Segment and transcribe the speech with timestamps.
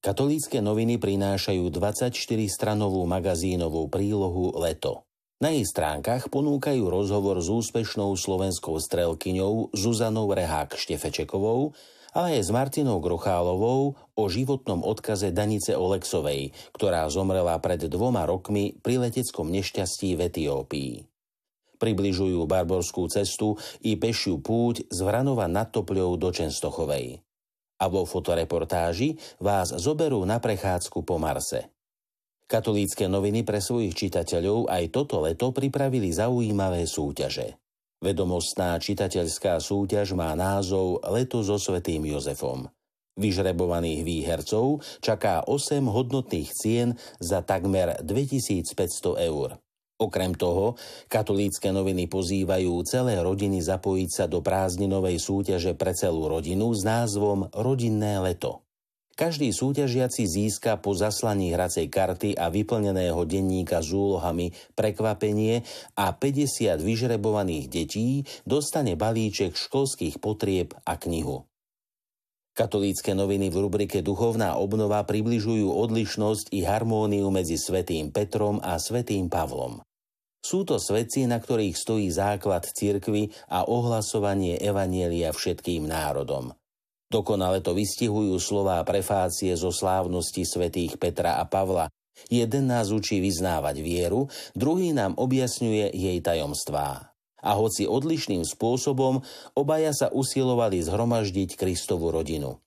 [0.00, 5.04] Katolícke noviny prinášajú 24-stranovú magazínovú prílohu Leto.
[5.44, 11.76] Na jej stránkach ponúkajú rozhovor s úspešnou slovenskou strelkyňou Zuzanou Rehák Štefečekovou,
[12.16, 18.80] ale aj s Martinou Grochálovou o životnom odkaze Danice Oleksovej, ktorá zomrela pred dvoma rokmi
[18.80, 20.92] pri leteckom nešťastí v Etiópii.
[21.76, 27.20] Približujú barborskú cestu i pešiu púť z Vranova nad Topľou do Čenstochovej
[27.80, 31.72] a vo fotoreportáži vás zoberú na prechádzku po Marse.
[32.44, 37.56] Katolícke noviny pre svojich čitateľov aj toto leto pripravili zaujímavé súťaže.
[38.00, 42.66] Vedomostná čitateľská súťaž má názov Leto so svetým Jozefom.
[43.20, 49.60] Vyžrebovaných výhercov čaká 8 hodnotných cien za takmer 2500 eur.
[50.00, 50.80] Okrem toho,
[51.12, 57.52] katolícke noviny pozývajú celé rodiny zapojiť sa do prázdninovej súťaže pre celú rodinu s názvom
[57.52, 58.64] Rodinné leto.
[59.12, 66.80] Každý súťažiaci získa po zaslaní hracej karty a vyplneného denníka s úlohami prekvapenie a 50
[66.80, 71.44] vyžrebovaných detí dostane balíček školských potrieb a knihu.
[72.56, 79.28] Katolícke noviny v rubrike Duchovná obnova približujú odlišnosť i harmóniu medzi svätým Petrom a svätým
[79.28, 79.84] Pavlom.
[80.40, 86.56] Sú to svedci, na ktorých stojí základ cirkvy a ohlasovanie evanielia všetkým národom.
[87.12, 91.92] Dokonale to vystihujú slová prefácie zo slávnosti svätých Petra a Pavla.
[92.32, 97.12] Jeden nás učí vyznávať vieru, druhý nám objasňuje jej tajomstvá.
[97.40, 99.24] A hoci odlišným spôsobom,
[99.56, 102.60] obaja sa usilovali zhromaždiť Kristovu rodinu.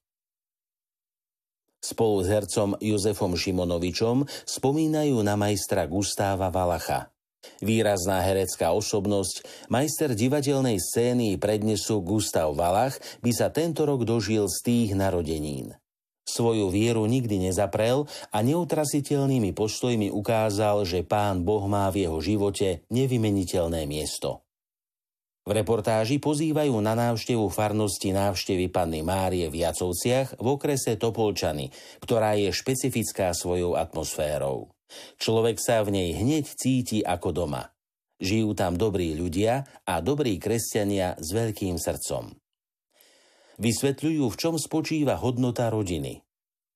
[1.83, 7.09] Spolu s hercom Jozefom Šimonovičom spomínajú na majstra Gustáva Valacha–
[7.61, 14.57] Výrazná herecká osobnosť, majster divadelnej scény prednesu Gustav Valach by sa tento rok dožil z
[14.65, 15.77] tých narodenín.
[16.23, 22.87] Svoju vieru nikdy nezaprel a neutrasiteľnými postojmi ukázal, že pán Boh má v jeho živote
[22.89, 24.43] nevymeniteľné miesto.
[25.43, 31.67] V reportáži pozývajú na návštevu farnosti návštevy Panny Márie v Jacovciach v okrese Topolčany,
[31.99, 34.72] ktorá je špecifická svojou atmosférou.
[35.19, 37.73] Človek sa v nej hneď cíti ako doma.
[38.23, 42.31] Žijú tam dobrí ľudia a dobrí kresťania s veľkým srdcom.
[43.59, 46.23] Vysvetľujú, v čom spočíva hodnota rodiny.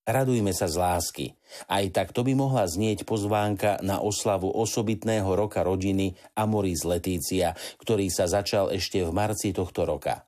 [0.07, 1.25] Radujme sa z lásky.
[1.67, 8.07] Aj tak to by mohla znieť pozvánka na oslavu osobitného roka rodiny Amoris Letícia, ktorý
[8.07, 10.26] sa začal ešte v marci tohto roka.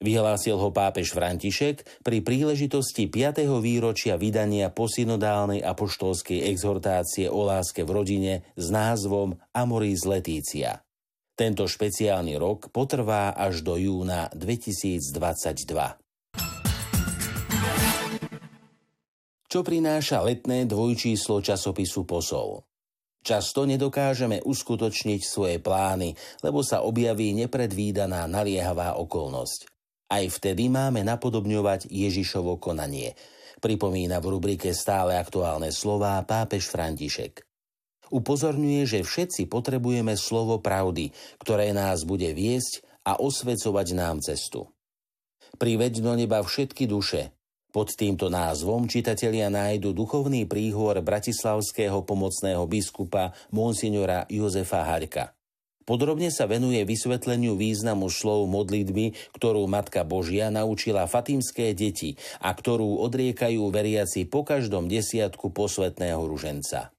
[0.00, 3.44] Vyhlásil ho pápež František pri príležitosti 5.
[3.60, 10.80] výročia vydania posynodálnej apoštolskej exhortácie o láske v rodine s názvom Amoris Letícia.
[11.36, 15.12] Tento špeciálny rok potrvá až do júna 2022.
[19.52, 22.64] Čo prináša letné dvojčíslo časopisu Posol?
[23.20, 29.69] Často nedokážeme uskutočniť svoje plány, lebo sa objaví nepredvídaná naliehavá okolnosť.
[30.10, 33.14] Aj vtedy máme napodobňovať Ježišovo konanie.
[33.62, 37.46] Pripomína v rubrike stále aktuálne slová pápež František.
[38.10, 44.66] Upozorňuje, že všetci potrebujeme slovo pravdy, ktoré nás bude viesť a osvecovať nám cestu.
[45.54, 47.30] Priveď do neba všetky duše.
[47.70, 55.30] Pod týmto názvom čitatelia nájdu duchovný príhor bratislavského pomocného biskupa monsignora Jozefa Harka.
[55.90, 63.02] Podrobne sa venuje vysvetleniu významu slov modlitby, ktorú Matka Božia naučila fatimské deti a ktorú
[63.02, 66.94] odriekajú veriaci po každom desiatku posvetného ruženca.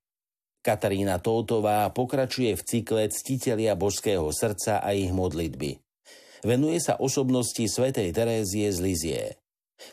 [0.60, 5.80] Katarína Toltová pokračuje v cykle Ctitelia božského srdca a ich modlitby.
[6.44, 9.24] Venuje sa osobnosti svätej Terézie z Lizie.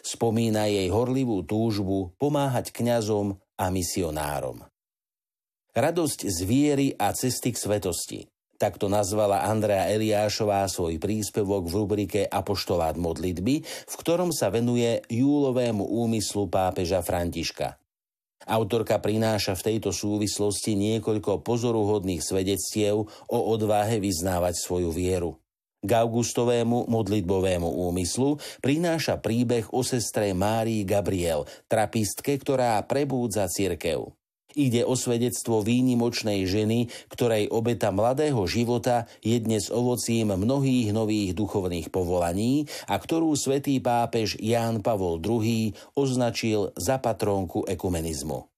[0.02, 4.66] Spomína jej horlivú túžbu pomáhať kňazom a misionárom.
[5.70, 8.20] Radosť z viery a cesty k svetosti–
[8.58, 15.86] Takto nazvala Andrea Eliášová svoj príspevok v rubrike Apoštolát modlitby, v ktorom sa venuje júlovému
[15.86, 17.78] úmyslu pápeža Františka.
[18.50, 25.38] Autorka prináša v tejto súvislosti niekoľko pozoruhodných svedectiev o odvahe vyznávať svoju vieru.
[25.78, 34.10] K augustovému modlitbovému úmyslu prináša príbeh o sestre Márii Gabriel, trapistke, ktorá prebúdza cirkev.
[34.56, 41.92] Ide o svedectvo výnimočnej ženy, ktorej obeta mladého života je dnes ovocím mnohých nových duchovných
[41.92, 48.48] povolaní a ktorú svätý pápež Ján Pavol II označil za patrónku ekumenizmu.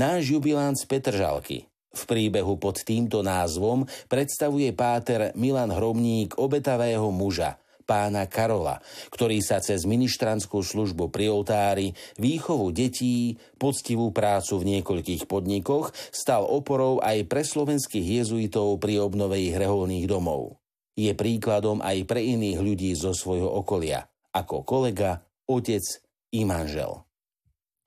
[0.00, 7.60] Náš jubilant z Petržalky v príbehu pod týmto názvom predstavuje páter Milan Hromník obetavého muža,
[7.84, 8.80] pána Karola,
[9.12, 16.48] ktorý sa cez ministranskú službu pri oltári, výchovu detí, poctivú prácu v niekoľkých podnikoch stal
[16.48, 20.60] oporou aj pre slovenských jezuitov pri obnove ich reholných domov.
[20.96, 25.82] Je príkladom aj pre iných ľudí zo svojho okolia, ako kolega, otec
[26.32, 27.04] i manžel.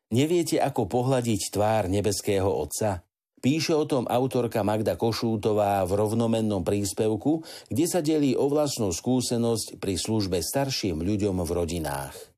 [0.07, 3.06] Neviete, ako pohľadiť tvár nebeského Otca?
[3.37, 9.77] Píše o tom autorka Magda Košútová v rovnomennom príspevku, kde sa delí o vlastnú skúsenosť
[9.77, 12.36] pri službe starším ľuďom v rodinách.